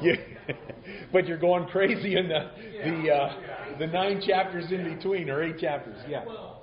[0.00, 0.16] You-
[1.12, 2.50] but you're going crazy in the
[2.84, 5.98] the uh, the nine chapters in between, or eight chapters.
[6.08, 6.24] Yeah.
[6.24, 6.62] Well,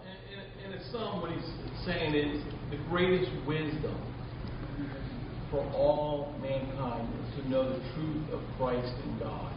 [0.59, 3.95] in, in, in a sum, what he's saying is the greatest wisdom
[5.49, 9.53] for all mankind is to know the truth of Christ and God.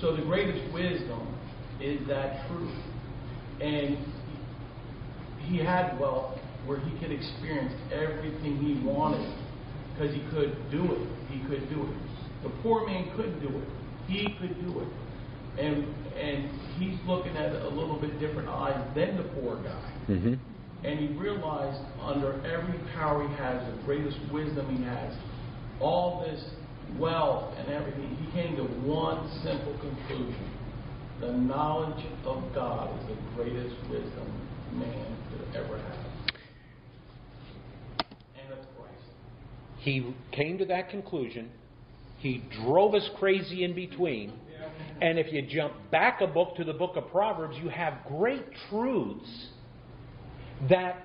[0.00, 1.34] So the greatest wisdom
[1.80, 2.76] is that truth.
[3.60, 3.96] And
[5.40, 9.34] he had wealth where he could experience everything he wanted
[9.92, 11.08] because he could do it.
[11.30, 12.42] He could do it.
[12.42, 13.68] The poor man couldn't do it.
[14.06, 14.88] He could do it.
[15.58, 15.84] And
[16.16, 19.92] and he's looking at it a little bit different eyes than the poor guy.
[20.08, 20.34] Mm-hmm.
[20.82, 25.14] And he realized under every power he has, the greatest wisdom he has,
[25.78, 26.42] all this
[26.98, 30.50] wealth and everything, he came to one simple conclusion.
[31.20, 36.06] the knowledge of God is the greatest wisdom man could ever have.
[38.42, 39.04] And of Christ.
[39.80, 41.50] He came to that conclusion.
[42.18, 44.32] He drove us crazy in between.
[45.02, 48.44] And if you jump back a book to the book of Proverbs, you have great
[48.68, 49.48] truths
[50.68, 51.04] that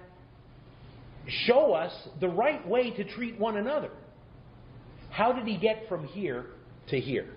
[1.28, 3.90] show us the right way to treat one another.
[5.10, 6.48] How did he get from here
[6.90, 7.30] to here?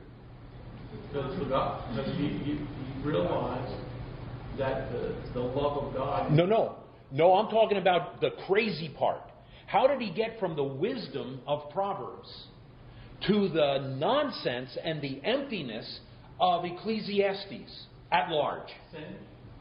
[1.13, 3.75] Because, God, because he, he, he realized
[4.59, 6.33] that the, the love of God.
[6.33, 6.77] No, no.
[7.11, 9.23] No, I'm talking about the crazy part.
[9.67, 12.47] How did he get from the wisdom of Proverbs
[13.27, 16.01] to the nonsense and the emptiness
[16.41, 18.69] of Ecclesiastes at large?
[18.93, 19.15] Sin.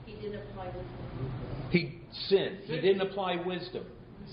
[0.08, 1.70] He didn't apply wisdom.
[1.70, 2.60] He sinned.
[2.64, 3.86] He didn't apply wisdom.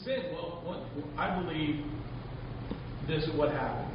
[0.04, 0.80] Sin, well, what,
[1.18, 1.84] I believe
[3.08, 3.90] this is what happened.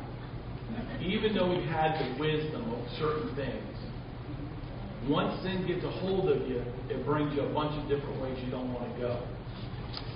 [1.01, 3.77] Even though he had the wisdom of certain things,
[5.07, 8.37] once sin gets a hold of you, it brings you a bunch of different ways
[8.43, 9.23] you don't want to go.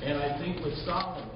[0.04, 1.30] And I think with Solomon,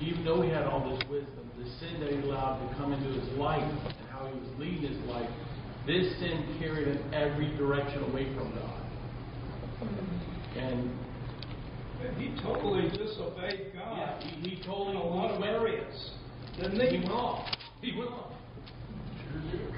[0.00, 3.20] even though he had all this wisdom, the sin that he allowed to come into
[3.20, 5.28] his life and how he was leading his life,
[5.86, 8.80] this sin carried him every direction away from God.
[10.56, 10.90] And
[12.02, 16.10] And he totally disobeyed God yeah, he, he totally a lot of areas.
[16.56, 16.98] Didn't He he?
[16.98, 17.48] went off.
[17.80, 18.32] He went off.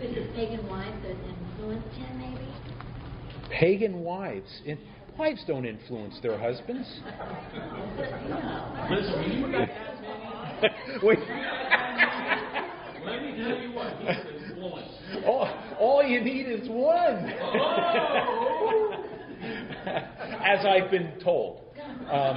[0.00, 2.48] Could his pagan wives have influenced him, maybe?
[3.50, 4.50] Pagan wives.
[4.64, 4.78] In,
[5.18, 6.88] wives don't influence their husbands.
[8.90, 11.18] Listen, when you got that many, Wait.
[13.04, 15.26] let me tell you what, he's influenced.
[15.26, 17.32] all, all you need is one.
[17.42, 19.01] Oh!
[19.86, 21.60] As I've been told.
[22.10, 22.36] Um,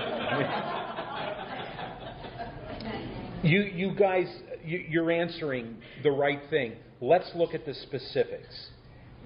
[3.43, 4.25] you, you guys,
[4.63, 6.73] you, you're answering the right thing.
[7.01, 8.69] Let's look at the specifics.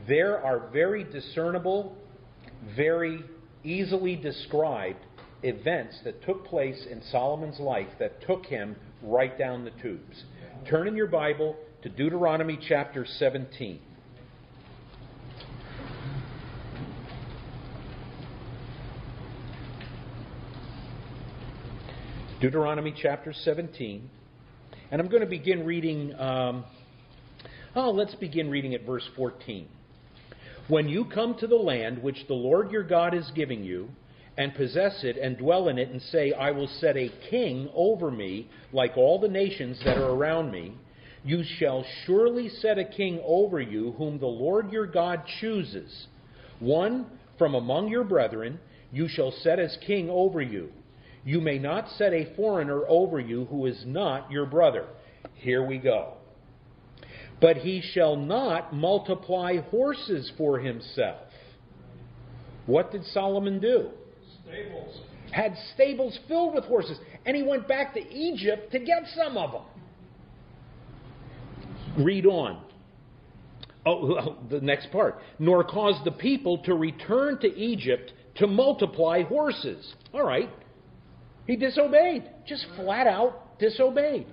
[0.08, 1.96] There are very discernible,
[2.76, 3.24] very
[3.64, 5.00] easily described
[5.44, 10.24] events that took place in Solomon's life that took him right down the tubes.
[10.70, 13.80] Turn in your Bible to Deuteronomy chapter 17.
[22.40, 24.10] Deuteronomy chapter 17.
[24.92, 26.18] And I'm going to begin reading.
[26.18, 26.64] Um,
[27.76, 29.68] oh, let's begin reading at verse 14.
[30.70, 33.90] When you come to the land which the Lord your God is giving you,
[34.38, 38.10] and possess it and dwell in it, and say, I will set a king over
[38.10, 40.76] me, like all the nations that are around me,
[41.26, 46.08] you shall surely set a king over you, whom the Lord your God chooses.
[46.60, 48.60] One from among your brethren
[48.94, 50.72] you shall set as king over you.
[51.26, 54.86] You may not set a foreigner over you who is not your brother.
[55.36, 56.14] Here we go.
[57.42, 61.28] But he shall not multiply horses for himself.
[62.66, 63.90] What did Solomon do?
[64.44, 65.00] Stables.
[65.32, 69.52] Had stables filled with horses, and he went back to Egypt to get some of
[69.52, 69.64] them.
[72.04, 72.62] Read on.
[73.86, 75.20] Oh, the next part.
[75.38, 79.94] Nor cause the people to return to Egypt to multiply horses.
[80.14, 80.50] All right.
[81.50, 82.30] He disobeyed.
[82.46, 84.28] Just flat out disobeyed.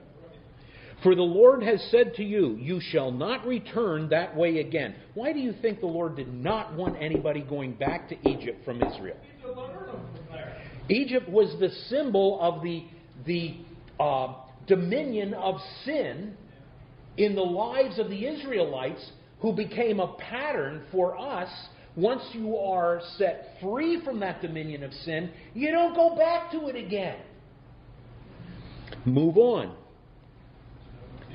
[1.02, 4.94] For the Lord has said to you, You shall not return that way again.
[5.14, 8.83] Why do you think the Lord did not want anybody going back to Egypt from
[8.83, 9.16] Israel?
[10.90, 12.85] Egypt was the symbol of the,
[13.24, 13.57] the
[13.98, 14.35] uh,
[14.66, 15.55] dominion of
[15.87, 16.37] sin
[17.16, 21.48] in the lives of the Israelites, who became a pattern for us.
[21.96, 26.66] Once you are set free from that dominion of sin, you don't go back to
[26.68, 27.16] it again.
[29.06, 29.74] Move on.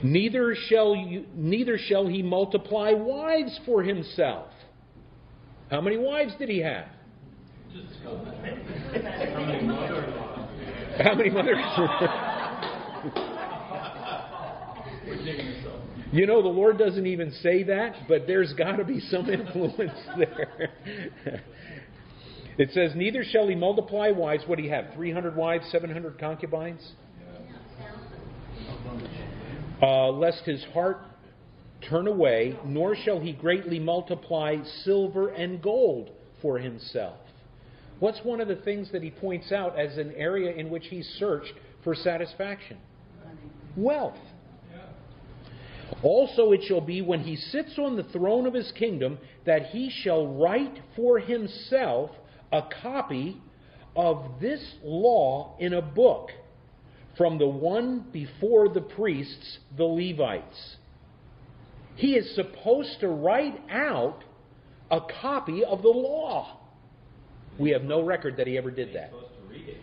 [0.03, 4.47] Neither shall, you, neither shall he multiply wives for himself.
[5.69, 6.87] How many wives did he have?
[10.99, 11.57] How many mothers?
[15.07, 16.00] We're digging this up.
[16.11, 19.99] You know, the Lord doesn't even say that, but there's got to be some influence
[20.17, 20.71] there.
[22.57, 24.43] it says, Neither shall he multiply wives.
[24.45, 24.93] What do you have?
[24.93, 26.91] 300 wives, 700 concubines?
[29.81, 30.99] Uh, lest his heart
[31.89, 37.17] turn away, nor shall he greatly multiply silver and gold for himself.
[37.99, 41.03] What's one of the things that he points out as an area in which he
[41.03, 42.77] searched for satisfaction?
[43.75, 44.17] Wealth.
[46.03, 49.89] Also, it shall be when he sits on the throne of his kingdom that he
[49.89, 52.11] shall write for himself
[52.51, 53.37] a copy
[53.95, 56.29] of this law in a book
[57.17, 60.77] from the one before the priests, the Levites.
[61.95, 64.23] He is supposed to write out
[64.89, 66.57] a copy of the law.
[67.59, 69.11] We have no record that he ever did that.
[69.11, 69.77] supposed to read it.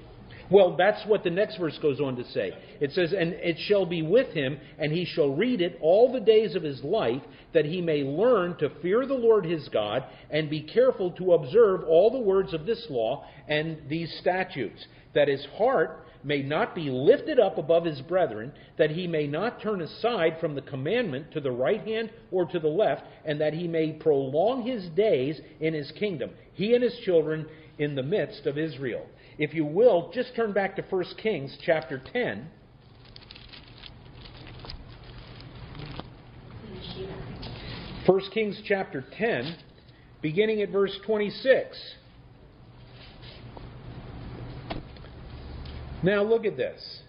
[0.51, 2.53] Well, that's what the next verse goes on to say.
[2.81, 6.21] It says, And it shall be with him, and he shall read it all the
[6.21, 10.49] days of his life, that he may learn to fear the Lord his God, and
[10.49, 15.45] be careful to observe all the words of this law and these statutes, that his
[15.57, 20.37] heart may not be lifted up above his brethren, that he may not turn aside
[20.41, 23.93] from the commandment to the right hand or to the left, and that he may
[23.93, 27.47] prolong his days in his kingdom, he and his children
[27.79, 29.07] in the midst of Israel.
[29.39, 32.49] If you will, just turn back to 1 Kings chapter 10.
[38.05, 39.57] First Kings chapter 10,
[40.23, 41.79] beginning at verse 26.
[46.03, 47.01] Now look at this.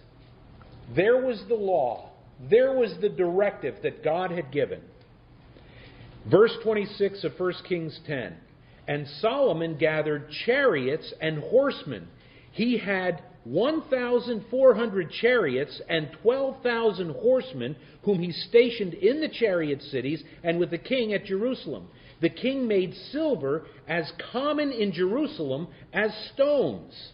[0.94, 2.10] There was the law.
[2.48, 4.82] There was the directive that God had given.
[6.30, 8.36] Verse 26 of 1 Kings 10.
[8.86, 12.08] And Solomon gathered chariots and horsemen.
[12.60, 20.58] He had 1,400 chariots and 12,000 horsemen, whom he stationed in the chariot cities and
[20.58, 21.88] with the king at Jerusalem.
[22.20, 27.12] The king made silver as common in Jerusalem as stones.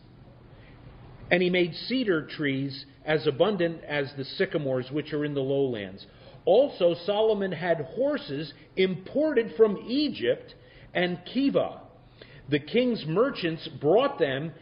[1.30, 6.04] And he made cedar trees as abundant as the sycamores which are in the lowlands.
[6.44, 10.56] Also, Solomon had horses imported from Egypt
[10.92, 11.82] and Keveh.
[12.48, 14.52] The king's merchants brought them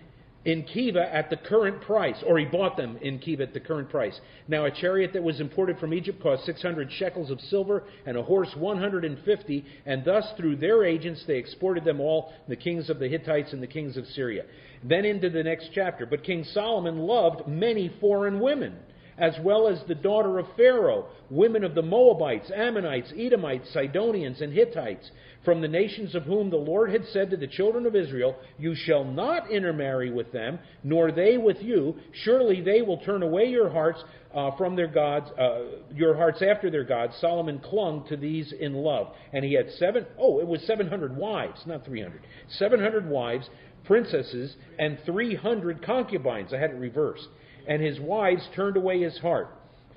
[0.44, 3.88] in Keveh at the current price, or he bought them in Keveh at the current
[3.88, 4.18] price.
[4.46, 8.22] Now, a chariot that was imported from Egypt cost 600 shekels of silver, and a
[8.22, 13.08] horse 150, and thus through their agents they exported them all, the kings of the
[13.08, 14.44] Hittites and the kings of Syria.
[14.82, 16.04] Then into the next chapter.
[16.04, 18.76] But King Solomon loved many foreign women
[19.18, 24.52] as well as the daughter of Pharaoh, women of the Moabites, Ammonites, Edomites, Sidonians, and
[24.52, 25.10] Hittites,
[25.44, 28.74] from the nations of whom the Lord had said to the children of Israel, You
[28.74, 31.96] shall not intermarry with them, nor they with you.
[32.24, 34.02] Surely they will turn away your hearts
[34.34, 35.60] uh, from their gods, uh,
[35.94, 37.14] your hearts after their gods.
[37.20, 40.06] Solomon clung to these in love, and he had seven.
[40.18, 42.22] Oh, it was seven hundred wives, not three hundred.
[42.58, 43.48] Seven hundred wives,
[43.84, 46.52] princesses, and three hundred concubines.
[46.52, 47.28] I had it reversed
[47.66, 49.48] and his wives turned away his heart.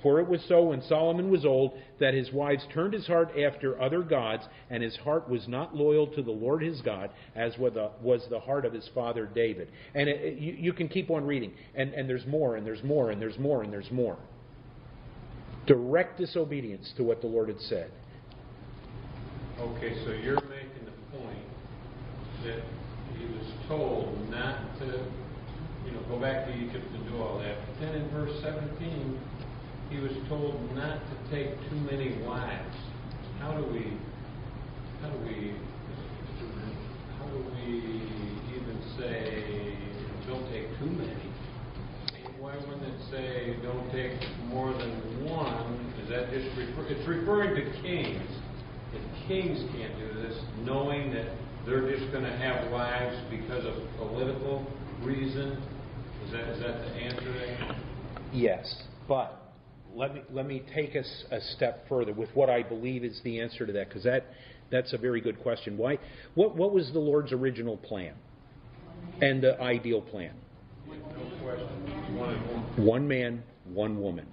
[0.02, 3.80] For it was so when Solomon was old that his wives turned his heart after
[3.80, 8.22] other gods, and his heart was not loyal to the Lord his God, as was
[8.30, 9.68] the heart of his father David.
[9.94, 13.10] And it, you, you can keep on reading, and, and there's more, and there's more,
[13.10, 14.16] and there's more, and there's more.
[15.66, 17.90] Direct disobedience to what the Lord had said.
[19.60, 21.44] Okay, so you're making the point
[22.44, 22.62] that
[23.18, 24.86] he was told not to,
[25.84, 27.56] you know, go back to Egypt and do all that.
[27.66, 29.20] But then in verse 17,
[29.90, 32.76] he was told not to take too many wives.
[33.40, 33.96] How do we,
[35.00, 35.54] how do we,
[37.18, 38.02] how do we
[38.54, 39.78] even say,
[40.26, 41.32] don't take too many?
[42.38, 45.94] Why wouldn't it say, don't take more than one?
[46.02, 48.28] Is that just refer, it's referring to kings.
[48.92, 51.26] If kings can't do this, knowing that
[51.66, 54.66] they're just going to have wives because of political
[55.02, 55.62] reason,
[56.24, 57.76] is that, is that the answer there?
[58.32, 59.37] Yes, but
[59.98, 63.40] let me let me take us a step further with what I believe is the
[63.40, 64.26] answer to that, because that
[64.70, 65.76] that's a very good question.
[65.76, 65.98] Why?
[66.34, 68.14] What what was the Lord's original plan
[69.20, 70.34] and the ideal plan?
[72.76, 74.26] One man, one woman,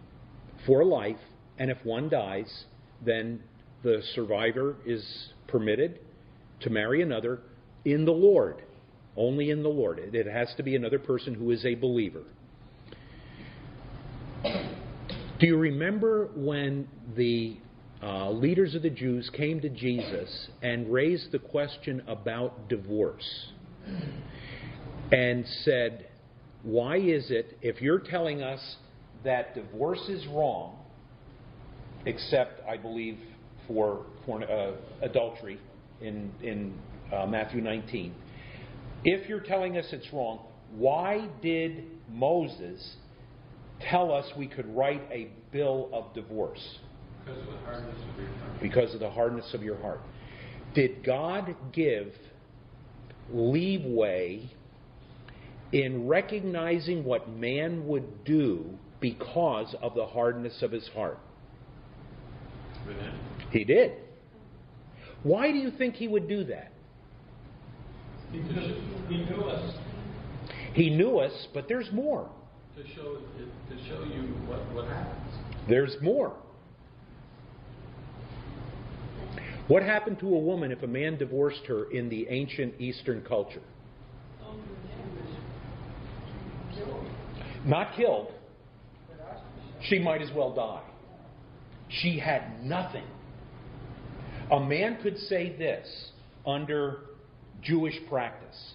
[0.68, 1.18] for life,
[1.58, 2.66] and if one dies,
[3.04, 3.42] then
[3.84, 6.00] the survivor is permitted
[6.62, 7.42] to marry another
[7.86, 8.62] in the Lord,
[9.18, 10.00] only in the Lord.
[10.00, 12.24] It has to be another person who is a believer.
[15.38, 17.58] Do you remember when the
[18.02, 23.50] uh, leaders of the Jews came to Jesus and raised the question about divorce
[25.12, 26.08] and said,
[26.64, 28.78] Why is it, if you're telling us
[29.26, 30.78] that divorce is wrong,
[32.06, 33.18] except, I believe,
[33.68, 35.60] for, for uh, adultery
[36.00, 36.74] in, in
[37.14, 38.16] uh, Matthew 19,
[39.04, 40.46] if you're telling us it's wrong,
[40.78, 42.96] why did Moses
[43.82, 46.80] tell us we could write a bill of divorce?
[47.26, 48.62] Because of the hardness of your heart.
[48.62, 50.00] Because of the hardness of your heart.
[50.74, 52.12] Did God give
[53.32, 54.50] leeway
[55.72, 58.66] in recognizing what man would do
[59.00, 61.18] because of the hardness of his heart?
[63.52, 63.94] He did.
[65.24, 66.72] Why do you think he would do that?
[68.32, 68.72] Because
[69.10, 69.76] he knew us.
[70.74, 72.30] He knew us, but there's more.
[72.76, 73.18] To show,
[73.70, 75.34] to show you what, what happens.
[75.70, 76.36] There's more.
[79.68, 83.62] What happened to a woman if a man divorced her in the ancient Eastern culture?
[87.66, 88.32] Not killed.
[89.84, 90.84] She might as well die.
[91.90, 93.06] She had nothing.
[94.52, 96.12] A man could say this
[96.46, 97.00] under
[97.64, 98.74] Jewish practice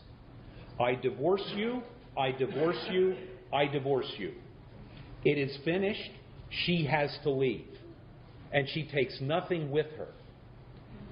[0.80, 1.82] I divorce you,
[2.16, 3.14] I divorce you,
[3.52, 4.32] I divorce you.
[5.24, 6.10] It is finished.
[6.64, 7.66] She has to leave.
[8.52, 10.08] And she takes nothing with her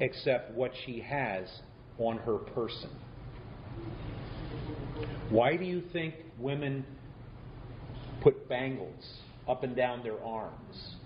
[0.00, 1.48] except what she has
[1.98, 2.90] on her person.
[5.30, 6.84] Why do you think women
[8.22, 9.04] put bangles
[9.48, 10.96] up and down their arms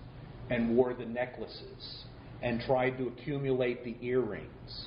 [0.49, 2.05] and wore the necklaces
[2.41, 4.85] and tried to accumulate the earrings?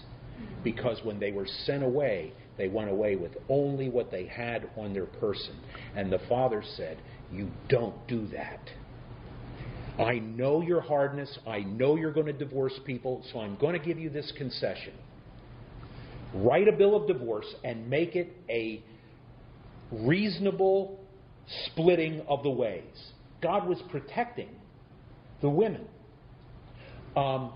[0.63, 4.93] Because when they were sent away, they went away with only what they had on
[4.93, 5.57] their person.
[5.95, 6.99] And the father said,
[7.33, 8.61] You don't do that.
[9.99, 11.39] I know your hardness.
[11.47, 14.93] I know you're going to divorce people, so I'm going to give you this concession.
[16.35, 18.83] Write a bill of divorce and make it a
[19.91, 20.99] reasonable
[21.67, 23.13] splitting of the ways.
[23.43, 24.49] God was protecting
[25.41, 25.87] the women.
[27.17, 27.53] Um,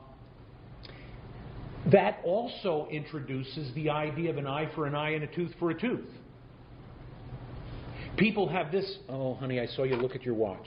[1.86, 5.70] that also introduces the idea of an eye for an eye and a tooth for
[5.70, 6.08] a tooth.
[8.16, 8.98] People have this.
[9.08, 10.66] Oh, honey, I saw you look at your watch.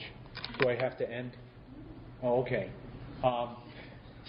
[0.58, 1.32] Do I have to end?
[2.22, 2.70] Oh, okay.
[3.22, 3.56] Um,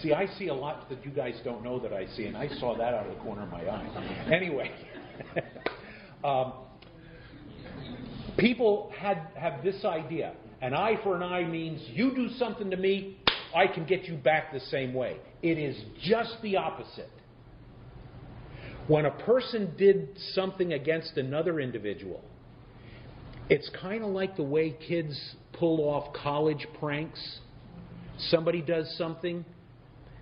[0.00, 2.48] see, I see a lot that you guys don't know that I see, and I
[2.60, 4.28] saw that out of the corner of my eye.
[4.32, 4.70] Anyway,
[6.24, 6.52] um,
[8.36, 12.76] people had have this idea: an eye for an eye means you do something to
[12.76, 13.18] me,
[13.54, 15.16] I can get you back the same way.
[15.42, 17.10] It is just the opposite.
[18.88, 22.22] When a person did something against another individual,
[23.48, 25.18] it's kind of like the way kids
[25.52, 27.40] pull off college pranks
[28.18, 29.44] somebody does something,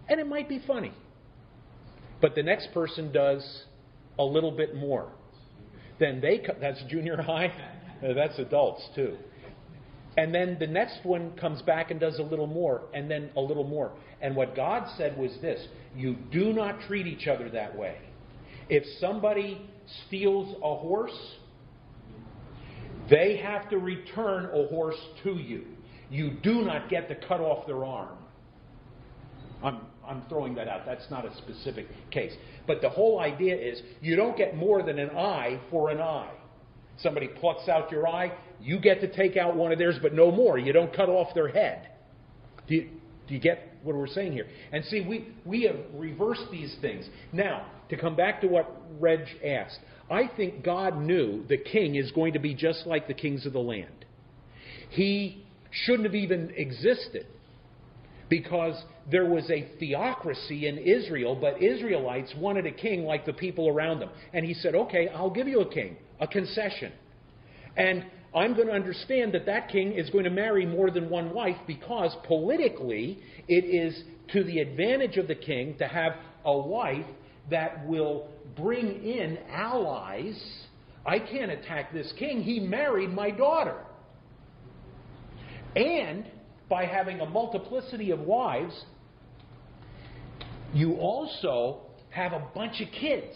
[0.09, 0.93] and it might be funny.
[2.21, 3.65] But the next person does
[4.19, 5.11] a little bit more.
[5.99, 7.53] Then they that's junior high,
[8.03, 9.17] that's adults too.
[10.17, 13.41] And then the next one comes back and does a little more, and then a
[13.41, 13.93] little more.
[14.21, 17.99] And what God said was this you do not treat each other that way.
[18.69, 19.69] If somebody
[20.07, 21.35] steals a horse,
[23.11, 25.65] they have to return a horse to you
[26.11, 28.17] you do not get to cut off their arm.
[29.63, 30.87] I'm, I'm throwing that out.
[30.87, 32.33] That's not a specific case.
[32.67, 36.33] But the whole idea is you don't get more than an eye for an eye.
[36.99, 40.31] Somebody plucks out your eye, you get to take out one of theirs, but no
[40.31, 40.59] more.
[40.59, 41.89] You don't cut off their head.
[42.67, 42.89] Do you,
[43.29, 44.47] do you get what we're saying here?
[44.73, 47.09] And see, we, we have reversed these things.
[47.33, 49.79] Now, to come back to what Reg asked,
[50.11, 53.53] I think God knew the king is going to be just like the kings of
[53.53, 54.05] the land.
[54.91, 57.27] He shouldn't have even existed
[58.29, 58.81] because
[59.11, 64.01] there was a theocracy in Israel, but Israelites wanted a king like the people around
[64.01, 64.11] them.
[64.33, 66.93] And he said, Okay, I'll give you a king, a concession.
[67.77, 68.05] And
[68.35, 71.57] I'm going to understand that that king is going to marry more than one wife
[71.67, 76.15] because politically it is to the advantage of the king to have
[76.45, 77.07] a wife
[77.51, 80.41] that will bring in allies.
[81.07, 82.43] I can't attack this king.
[82.43, 83.79] He married my daughter.
[85.77, 86.27] And
[86.69, 88.75] by having a multiplicity of wives,
[90.73, 93.35] you also have a bunch of kids.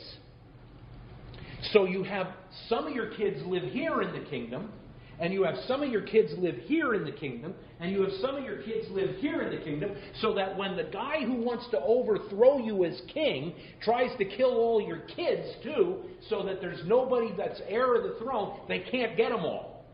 [1.73, 2.29] So you have
[2.69, 4.73] some of your kids live here in the kingdom,
[5.21, 8.13] and you have some of your kids live here in the kingdom, and you have
[8.21, 9.91] some of your kids live here in the kingdom,
[10.21, 14.57] so that when the guy who wants to overthrow you as king tries to kill
[14.57, 15.97] all your kids too,
[16.29, 19.85] so that there's nobody that's heir of the throne, they can't get them all.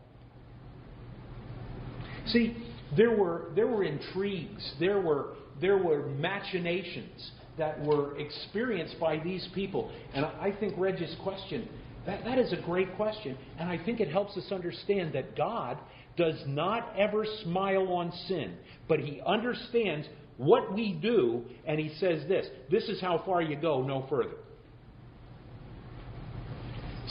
[2.27, 2.57] See,
[2.95, 9.47] there were, there were intrigues, there were, there were machinations that were experienced by these
[9.53, 9.91] people.
[10.13, 11.69] And I think Reg's question,
[12.05, 13.37] that, that is a great question.
[13.59, 15.77] And I think it helps us understand that God
[16.17, 18.55] does not ever smile on sin,
[18.87, 23.55] but He understands what we do, and He says this this is how far you
[23.55, 24.35] go, no further.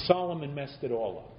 [0.07, 1.34] Solomon messed it all up.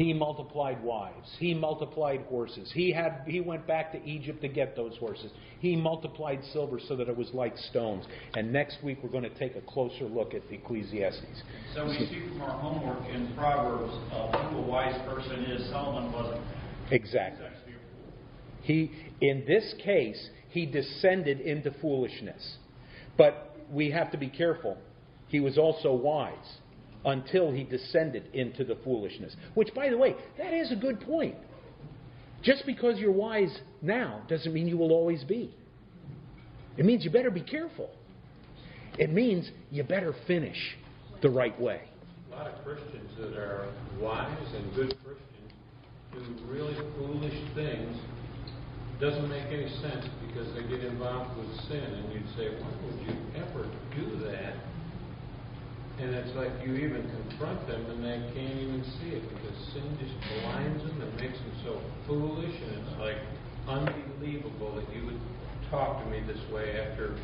[0.00, 1.28] He multiplied wives.
[1.38, 2.72] He multiplied horses.
[2.72, 5.30] He, had, he went back to Egypt to get those horses.
[5.58, 8.06] He multiplied silver so that it was like stones.
[8.32, 11.42] And next week we're going to take a closer look at the Ecclesiastes.
[11.74, 15.68] So we see from our homework in Proverbs uh, who a wise person is.
[15.68, 16.40] Solomon wasn't.
[16.90, 17.48] Exactly.
[18.62, 22.56] He, in this case, he descended into foolishness.
[23.18, 24.78] But we have to be careful.
[25.28, 26.32] He was also wise
[27.04, 29.34] until he descended into the foolishness.
[29.54, 31.36] Which, by the way, that is a good point.
[32.42, 35.54] Just because you're wise now doesn't mean you will always be.
[36.76, 37.90] It means you better be careful.
[38.98, 40.56] It means you better finish
[41.22, 41.82] the right way.
[42.32, 45.26] A lot of Christians that are wise and good Christians
[46.12, 47.96] do really foolish things.
[49.00, 53.00] Doesn't make any sense because they get involved with sin, and you'd say, "Why would
[53.06, 54.54] you ever do that?"
[56.00, 59.84] And it's like you even confront them, and they can't even see it because sin
[60.00, 63.20] just blinds them and makes them so foolish, and it's like
[63.68, 65.20] unbelievable that you would
[65.68, 67.14] talk to me this way after,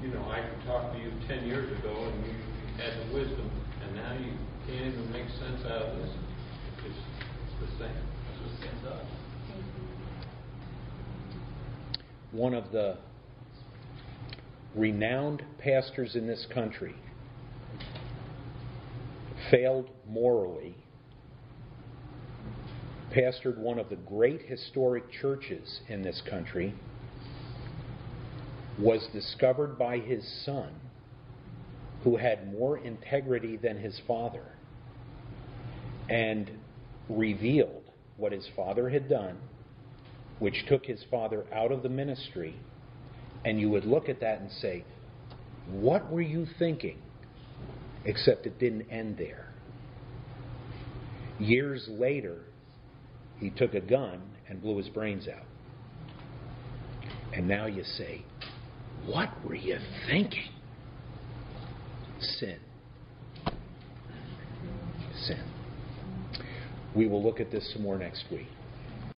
[0.00, 2.32] you know, I could talk to you ten years ago, and you
[2.78, 3.50] had the wisdom,
[3.82, 4.32] and now you
[4.66, 6.10] can't even make sense out of this.
[6.14, 8.02] It's just it's the same.
[8.30, 9.06] That's what sin does.
[12.30, 12.96] One of the
[14.76, 16.94] renowned pastors in this country
[19.50, 20.76] failed morally,
[23.12, 26.74] pastored one of the great historic churches in this country,
[28.78, 30.72] was discovered by his son,
[32.04, 34.44] who had more integrity than his father,
[36.08, 36.50] and
[37.08, 37.82] revealed
[38.16, 39.36] what his father had done,
[40.38, 42.54] which took his father out of the ministry.
[43.44, 44.84] And you would look at that and say,
[45.66, 46.98] What were you thinking?
[48.04, 49.46] Except it didn't end there.
[51.38, 52.38] Years later,
[53.38, 55.46] he took a gun and blew his brains out.
[57.32, 58.24] And now you say,
[59.06, 60.50] What were you thinking?
[62.20, 62.58] Sin.
[65.26, 65.44] Sin.
[66.94, 68.48] We will look at this some more next week.